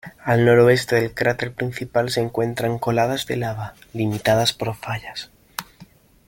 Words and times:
Al 0.23 0.45
noreste 0.45 0.95
del 0.95 1.13
cráter 1.13 1.53
principal 1.53 2.09
se 2.09 2.21
encuentran 2.21 2.79
coladas 2.79 3.27
de 3.27 3.35
lava, 3.37 3.75
limitadas 3.93 4.51
por 4.51 4.73
fallas. 4.73 5.29